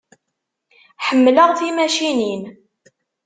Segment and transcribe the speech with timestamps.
[1.07, 2.43] Ḥemmleɣ timacinin.